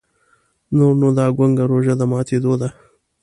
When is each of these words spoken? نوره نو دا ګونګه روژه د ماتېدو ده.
نوره 0.75 0.95
نو 1.01 1.09
دا 1.17 1.25
ګونګه 1.37 1.63
روژه 1.71 1.93
د 1.99 2.01
ماتېدو 2.11 2.53
ده. 2.61 2.69